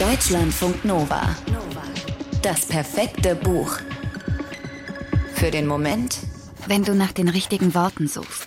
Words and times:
Deutschlandfunk 0.00 0.82
Nova. 0.86 1.36
Das 2.40 2.64
perfekte 2.64 3.34
Buch. 3.34 3.76
Für 5.34 5.50
den 5.50 5.66
Moment, 5.66 6.20
wenn 6.66 6.84
du 6.84 6.94
nach 6.94 7.12
den 7.12 7.28
richtigen 7.28 7.74
Worten 7.74 8.08
suchst. 8.08 8.46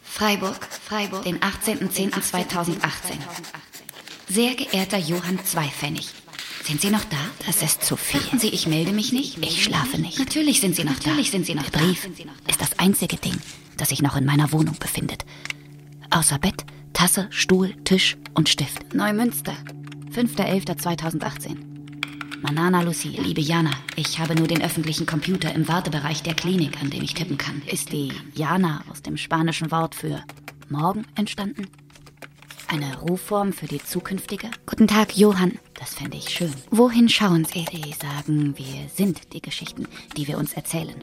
Freiburg, 0.00 0.60
Freiburg, 0.62 1.24
den 1.24 1.40
18.10.2018. 1.40 2.76
Sehr 4.28 4.54
geehrter 4.54 4.98
Johann 4.98 5.44
Zweipfennig. 5.44 6.10
Sind 6.62 6.80
Sie 6.80 6.90
noch 6.90 7.04
da? 7.04 7.16
Das 7.46 7.60
ist 7.60 7.82
zu 7.82 7.96
viel. 7.96 8.20
Dachten 8.20 8.38
Sie, 8.38 8.50
ich 8.50 8.68
melde 8.68 8.92
mich 8.92 9.12
nicht? 9.12 9.44
Ich 9.44 9.64
schlafe 9.64 10.00
nicht. 10.00 10.20
Natürlich 10.20 10.60
sind 10.60 10.76
Sie 10.76 10.84
noch 10.84 10.92
Natürlich 10.92 11.26
da. 11.26 11.32
sind 11.32 11.46
Sie 11.46 11.56
noch 11.56 11.68
Der 11.68 11.80
Brief 11.80 12.08
ist 12.48 12.60
das 12.60 12.78
einzige 12.78 13.16
Ding, 13.16 13.40
das 13.76 13.88
sich 13.88 14.02
noch 14.02 14.16
in 14.16 14.24
meiner 14.24 14.52
Wohnung 14.52 14.76
befindet. 14.78 15.24
Außer 16.10 16.38
Bett, 16.38 16.64
Tasse, 16.92 17.26
Stuhl, 17.30 17.74
Tisch 17.82 18.16
und 18.34 18.48
Stift. 18.48 18.94
Neumünster, 18.94 19.56
5.11.2018. 20.14 21.56
Manana 22.40 22.82
Lucy, 22.82 23.08
liebe 23.08 23.40
Jana, 23.40 23.72
ich 23.96 24.20
habe 24.20 24.36
nur 24.36 24.46
den 24.46 24.62
öffentlichen 24.62 25.06
Computer 25.06 25.52
im 25.52 25.66
Wartebereich 25.66 26.22
der 26.22 26.34
Klinik, 26.34 26.80
an 26.80 26.90
dem 26.90 27.02
ich 27.02 27.14
tippen 27.14 27.36
kann. 27.36 27.62
Ist 27.66 27.90
die 27.90 28.12
Jana 28.32 28.84
aus 28.88 29.02
dem 29.02 29.16
spanischen 29.16 29.72
Wort 29.72 29.96
für 29.96 30.22
morgen 30.68 31.04
entstanden? 31.16 31.66
Eine 32.68 32.96
Rufform 32.98 33.52
für 33.52 33.66
die 33.66 33.82
zukünftige? 33.82 34.50
Guten 34.66 34.86
Tag, 34.86 35.16
Johann. 35.16 35.58
Das 35.80 35.94
fände 35.94 36.16
ich 36.16 36.28
schön. 36.28 36.52
Wohin 36.70 37.08
schauen 37.08 37.44
Sie? 37.44 37.64
Sie 37.72 37.92
sagen, 37.92 38.56
wir 38.56 38.88
sind 38.94 39.32
die 39.32 39.42
Geschichten, 39.42 39.88
die 40.16 40.28
wir 40.28 40.38
uns 40.38 40.52
erzählen. 40.52 40.94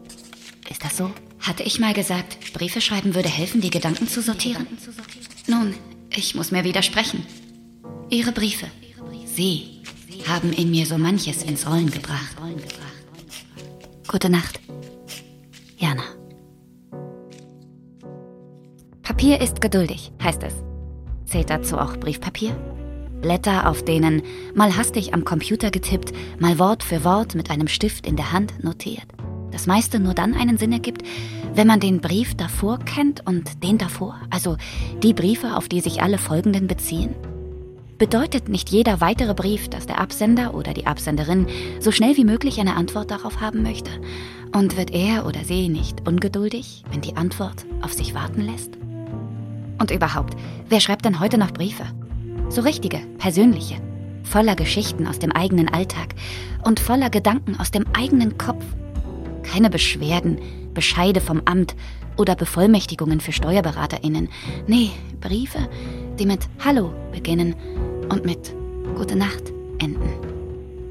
Ist 0.69 0.85
das 0.85 0.95
so? 0.95 1.11
Hatte 1.41 1.63
ich 1.63 1.81
mal 1.81 1.93
gesagt, 1.93 2.53
Briefe 2.53 2.79
schreiben 2.79 3.13
würde 3.13 3.29
helfen, 3.29 3.59
die 3.59 3.71
Gedanken 3.71 4.07
zu 4.07 4.21
sortieren? 4.21 4.67
Nun, 5.47 5.73
ich 6.15 6.33
muss 6.33 6.51
mir 6.51 6.63
widersprechen. 6.63 7.25
Ihre 8.09 8.31
Briefe, 8.31 8.67
Sie 9.33 9.81
haben 10.27 10.51
in 10.51 10.71
mir 10.71 10.85
so 10.85 10.97
manches 10.97 11.43
ins 11.43 11.65
Rollen 11.65 11.89
gebracht. 11.89 12.35
Gute 14.07 14.29
Nacht, 14.29 14.59
Jana. 15.77 16.03
Papier 19.01 19.39
ist 19.39 19.61
geduldig, 19.61 20.11
heißt 20.21 20.43
es. 20.43 20.53
Zählt 21.25 21.49
dazu 21.49 21.77
auch 21.77 21.95
Briefpapier? 21.95 22.51
Blätter, 23.21 23.69
auf 23.69 23.85
denen, 23.85 24.21
mal 24.53 24.75
hastig 24.75 25.13
am 25.13 25.23
Computer 25.23 25.71
getippt, 25.71 26.11
mal 26.39 26.59
Wort 26.59 26.83
für 26.83 27.05
Wort 27.05 27.33
mit 27.33 27.49
einem 27.49 27.69
Stift 27.69 28.05
in 28.05 28.17
der 28.17 28.33
Hand 28.33 28.61
notiert. 28.63 29.05
Das 29.51 29.65
meiste 29.65 29.99
nur 29.99 30.13
dann 30.13 30.33
einen 30.33 30.57
Sinn 30.57 30.73
ergibt, 30.73 31.03
wenn 31.53 31.67
man 31.67 31.79
den 31.79 32.01
Brief 32.01 32.35
davor 32.35 32.79
kennt 32.79 33.25
und 33.25 33.63
den 33.63 33.77
davor, 33.77 34.19
also 34.29 34.57
die 35.03 35.13
Briefe, 35.13 35.55
auf 35.55 35.69
die 35.69 35.79
sich 35.79 36.01
alle 36.01 36.17
folgenden 36.17 36.67
beziehen 36.67 37.15
bedeutet 38.01 38.49
nicht 38.49 38.71
jeder 38.71 38.99
weitere 38.99 39.35
Brief, 39.35 39.69
dass 39.69 39.85
der 39.85 39.99
Absender 39.99 40.55
oder 40.55 40.73
die 40.73 40.87
Absenderin 40.87 41.45
so 41.79 41.91
schnell 41.91 42.17
wie 42.17 42.25
möglich 42.25 42.59
eine 42.59 42.75
Antwort 42.75 43.11
darauf 43.11 43.41
haben 43.41 43.61
möchte? 43.61 43.91
Und 44.57 44.75
wird 44.75 44.89
er 44.89 45.27
oder 45.27 45.43
sie 45.43 45.69
nicht 45.69 46.07
ungeduldig, 46.07 46.83
wenn 46.89 47.01
die 47.01 47.15
Antwort 47.15 47.63
auf 47.83 47.93
sich 47.93 48.15
warten 48.15 48.41
lässt? 48.41 48.71
Und 49.79 49.91
überhaupt, 49.91 50.35
wer 50.67 50.79
schreibt 50.79 51.05
denn 51.05 51.19
heute 51.19 51.37
noch 51.37 51.51
Briefe? 51.51 51.83
So 52.49 52.61
richtige, 52.61 52.97
persönliche, 53.19 53.75
voller 54.23 54.55
Geschichten 54.55 55.05
aus 55.05 55.19
dem 55.19 55.31
eigenen 55.31 55.69
Alltag 55.69 56.15
und 56.63 56.79
voller 56.79 57.11
Gedanken 57.11 57.59
aus 57.59 57.69
dem 57.69 57.85
eigenen 57.93 58.35
Kopf. 58.39 58.65
Keine 59.43 59.69
Beschwerden, 59.69 60.39
Bescheide 60.73 61.21
vom 61.21 61.43
Amt 61.45 61.75
oder 62.17 62.35
Bevollmächtigungen 62.35 63.19
für 63.19 63.31
SteuerberaterInnen. 63.31 64.29
Nee, 64.65 64.89
Briefe, 65.19 65.69
die 66.17 66.25
mit 66.25 66.47
Hallo 66.65 66.91
beginnen 67.11 67.53
und 68.11 68.25
mit 68.25 68.53
Gute 68.95 69.15
Nacht 69.15 69.53
enden. 69.79 70.09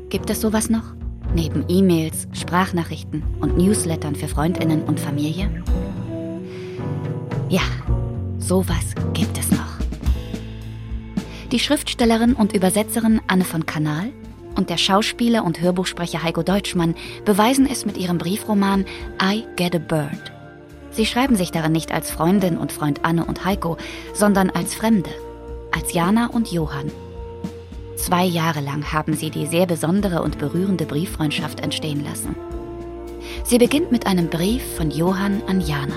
Gibt 0.09 0.31
es 0.31 0.41
sowas 0.41 0.71
noch? 0.71 0.95
Neben 1.35 1.65
E-Mails, 1.69 2.27
Sprachnachrichten 2.33 3.23
und 3.41 3.59
Newslettern 3.59 4.17
für 4.17 4.27
Freundinnen 4.27 4.83
und 4.83 4.99
Familie? 4.99 5.51
Ja, 7.49 7.61
sowas 8.39 8.95
gibt 9.13 9.39
es 9.39 9.51
noch. 9.51 9.59
Die 11.53 11.59
Schriftstellerin 11.59 12.33
und 12.33 12.55
Übersetzerin 12.55 13.21
Anne 13.27 13.45
von 13.45 13.67
Kanal 13.67 14.09
und 14.57 14.71
der 14.71 14.79
Schauspieler 14.79 15.45
und 15.45 15.61
Hörbuchsprecher 15.61 16.23
Heiko 16.23 16.43
Deutschmann 16.43 16.95
beweisen 17.25 17.69
es 17.71 17.85
mit 17.85 17.99
ihrem 17.99 18.19
Briefroman 18.19 18.87
I 19.23 19.45
Get 19.57 19.75
a 19.75 19.79
Bird. 19.79 20.33
Sie 20.91 21.07
schreiben 21.07 21.37
sich 21.37 21.53
darin 21.53 21.73
nicht 21.73 21.93
als 21.93 22.11
Freundin 22.11 22.57
und 22.57 22.73
Freund 22.73 23.05
Anne 23.05 23.25
und 23.27 23.45
Heiko, 23.45 23.77
sondern 24.15 24.51
als 24.51 24.75
Fremde, 24.75 25.11
als 25.71 25.93
Jana 25.93 26.27
und 26.29 26.51
Johann 26.51 26.91
Zwei 28.01 28.25
Jahre 28.25 28.61
lang 28.61 28.95
haben 28.95 29.15
sie 29.15 29.29
die 29.29 29.47
sehr 29.47 29.67
besondere 29.67 30.23
und 30.23 30.39
berührende 30.39 30.87
Brieffreundschaft 30.87 31.61
entstehen 31.61 32.03
lassen. 32.03 32.35
Sie 33.45 33.59
beginnt 33.59 33.93
mit 33.93 34.07
einem 34.07 34.29
Brief 34.29 34.63
von 34.77 34.91
Johann 34.91 35.43
an 35.47 35.61
Jana. 35.61 35.95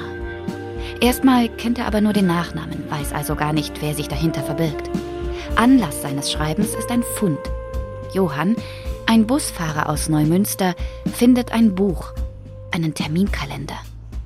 Erstmal 0.99 1.47
kennt 1.47 1.79
er 1.79 1.87
aber 1.87 2.01
nur 2.01 2.11
den 2.11 2.27
Nachnamen, 2.27 2.83
weiß 2.89 3.13
also 3.13 3.35
gar 3.35 3.53
nicht, 3.53 3.81
wer 3.81 3.93
sich 3.93 4.09
dahinter 4.09 4.43
verbirgt. 4.43 4.89
Anlass 5.55 6.01
seines 6.01 6.29
Schreibens 6.29 6.75
ist 6.75 6.91
ein 6.91 7.03
Fund. 7.03 7.39
Johann, 8.13 8.57
ein 9.05 9.25
Busfahrer 9.25 9.87
aus 9.87 10.09
Neumünster, 10.09 10.75
findet 11.05 11.53
ein 11.53 11.73
Buch, 11.73 12.13
einen 12.71 12.93
Terminkalender 12.93 13.79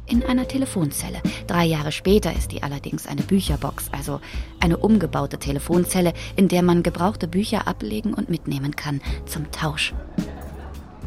in 0.08 0.24
einer 0.24 0.48
Telefonzelle. 0.48 1.22
Drei 1.48 1.66
Jahre 1.66 1.92
später 1.92 2.34
ist 2.36 2.52
die 2.52 2.64
allerdings 2.64 3.08
eine 3.08 3.22
Bücherbox, 3.22 3.90
also 3.92 4.20
eine 4.60 4.78
umgebaute 4.78 5.38
Telefonzelle, 5.38 6.14
in 6.36 6.48
der 6.48 6.64
man 6.64 6.84
gebrauchte 6.84 7.28
Bücher 7.28 7.68
ablegen 7.68 8.14
und 8.14 8.30
mitnehmen 8.30 8.76
kann 8.76 9.02
zum 9.26 9.52
Tausch. 9.52 9.94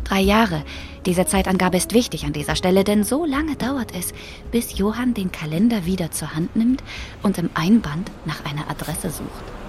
Drei 0.04 0.20
Jahre. 0.20 0.64
Diese 1.06 1.24
Zeitangabe 1.24 1.76
ist 1.76 1.94
wichtig 1.94 2.24
an 2.24 2.32
dieser 2.32 2.56
Stelle, 2.56 2.82
denn 2.82 3.04
so 3.04 3.24
lange 3.24 3.56
dauert 3.56 3.94
es, 3.94 4.12
bis 4.50 4.76
Johann 4.76 5.14
den 5.14 5.30
Kalender 5.30 5.86
wieder 5.86 6.10
zur 6.10 6.34
Hand 6.34 6.56
nimmt 6.56 6.82
und 7.22 7.38
im 7.38 7.48
Einband 7.54 8.10
nach 8.26 8.44
einer 8.44 8.68
Adresse 8.68 9.10
sucht. 9.10 9.59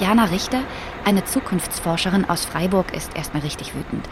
Jana 0.00 0.24
Richter 0.26 0.62
eine 1.04 1.24
Zukunftsforscherin 1.24 2.28
aus 2.28 2.44
Freiburg 2.44 2.94
ist 2.94 3.16
erstmal 3.16 3.42
richtig 3.42 3.74
wütend. 3.74 4.08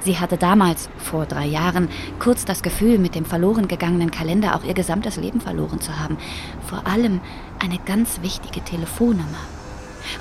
Sie 0.00 0.18
hatte 0.18 0.38
damals, 0.38 0.88
vor 0.96 1.26
drei 1.26 1.44
Jahren, 1.44 1.88
kurz 2.18 2.44
das 2.44 2.62
Gefühl, 2.62 2.98
mit 2.98 3.14
dem 3.14 3.24
verloren 3.24 3.68
gegangenen 3.68 4.10
Kalender 4.10 4.56
auch 4.56 4.64
ihr 4.64 4.74
gesamtes 4.74 5.16
Leben 5.16 5.40
verloren 5.40 5.80
zu 5.80 5.98
haben. 5.98 6.16
Vor 6.66 6.86
allem 6.86 7.20
eine 7.58 7.78
ganz 7.84 8.22
wichtige 8.22 8.62
Telefonnummer. 8.62 9.40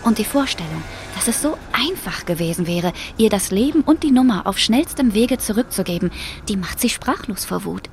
Und 0.03 0.17
die 0.17 0.25
Vorstellung, 0.25 0.81
dass 1.15 1.27
es 1.27 1.41
so 1.41 1.57
einfach 1.71 2.25
gewesen 2.25 2.67
wäre, 2.67 2.91
ihr 3.17 3.29
das 3.29 3.51
Leben 3.51 3.81
und 3.81 4.03
die 4.03 4.11
Nummer 4.11 4.47
auf 4.47 4.57
schnellstem 4.57 5.13
Wege 5.13 5.37
zurückzugeben, 5.37 6.11
die 6.49 6.57
macht 6.57 6.79
sie 6.81 6.89
sprachlos 6.89 7.45
vor 7.45 7.63
Wut. 7.63 7.89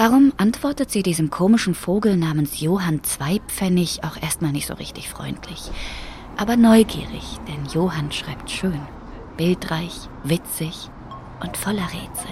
Darum 0.00 0.32
antwortet 0.38 0.90
sie 0.90 1.02
diesem 1.02 1.28
komischen 1.28 1.74
Vogel 1.74 2.16
namens 2.16 2.60
Johann 2.60 3.04
Zweipfennig 3.04 4.02
auch 4.02 4.16
erstmal 4.20 4.50
nicht 4.50 4.66
so 4.66 4.74
richtig 4.74 5.08
freundlich 5.08 5.70
aber 6.40 6.56
neugierig, 6.56 7.38
denn 7.46 7.66
Johann 7.66 8.10
schreibt 8.10 8.50
schön, 8.50 8.80
bildreich, 9.36 10.08
witzig 10.24 10.88
und 11.42 11.54
voller 11.54 11.84
Rätsel. 11.84 12.30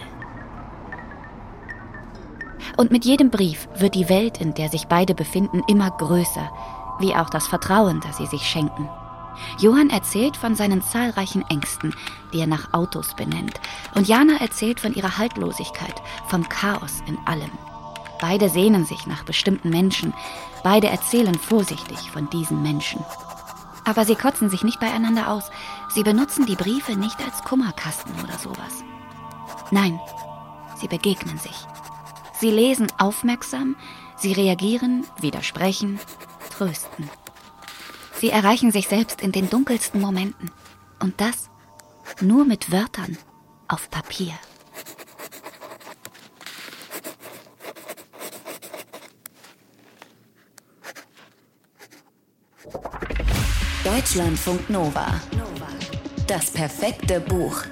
Und 2.78 2.90
mit 2.90 3.04
jedem 3.04 3.30
Brief 3.30 3.68
wird 3.76 3.94
die 3.94 4.08
Welt, 4.08 4.40
in 4.40 4.54
der 4.54 4.70
sich 4.70 4.86
beide 4.86 5.14
befinden, 5.14 5.62
immer 5.68 5.90
größer, 5.90 6.50
wie 7.00 7.14
auch 7.14 7.28
das 7.28 7.46
Vertrauen, 7.46 8.00
das 8.00 8.16
sie 8.16 8.26
sich 8.26 8.42
schenken. 8.42 8.88
Johann 9.58 9.90
erzählt 9.90 10.36
von 10.36 10.54
seinen 10.54 10.82
zahlreichen 10.82 11.42
Ängsten, 11.48 11.94
die 12.32 12.40
er 12.40 12.46
nach 12.46 12.72
Autos 12.72 13.14
benennt, 13.14 13.60
und 13.94 14.08
Jana 14.08 14.36
erzählt 14.40 14.80
von 14.80 14.94
ihrer 14.94 15.18
Haltlosigkeit, 15.18 15.94
vom 16.28 16.48
Chaos 16.48 17.02
in 17.06 17.18
allem. 17.26 17.50
Beide 18.20 18.48
sehnen 18.48 18.84
sich 18.84 19.06
nach 19.06 19.22
bestimmten 19.24 19.70
Menschen, 19.70 20.12
beide 20.62 20.88
erzählen 20.88 21.36
vorsichtig 21.36 22.10
von 22.10 22.28
diesen 22.30 22.62
Menschen. 22.62 23.04
Aber 23.84 24.04
sie 24.04 24.16
kotzen 24.16 24.50
sich 24.50 24.64
nicht 24.64 24.80
beieinander 24.80 25.30
aus. 25.30 25.50
Sie 25.94 26.02
benutzen 26.02 26.44
die 26.44 26.56
Briefe 26.56 26.96
nicht 26.96 27.18
als 27.24 27.42
Kummerkasten 27.42 28.12
oder 28.22 28.36
sowas. 28.38 28.84
Nein, 29.70 29.98
sie 30.76 30.88
begegnen 30.88 31.38
sich. 31.38 31.56
Sie 32.38 32.50
lesen 32.50 32.88
aufmerksam, 32.98 33.76
sie 34.16 34.32
reagieren, 34.32 35.06
widersprechen, 35.20 35.98
trösten. 36.50 37.08
Sie 38.20 38.30
erreichen 38.30 38.72
sich 38.72 38.88
selbst 38.88 39.20
in 39.20 39.30
den 39.30 39.48
dunkelsten 39.48 40.00
Momenten. 40.00 40.50
Und 41.00 41.20
das 41.20 41.50
nur 42.20 42.44
mit 42.44 42.72
Wörtern 42.72 43.16
auf 43.68 43.90
Papier. 43.90 44.32
Deutschlandfunk 53.84 54.68
Nova. 54.68 55.06
Das 56.26 56.50
perfekte 56.50 57.20
Buch. 57.20 57.62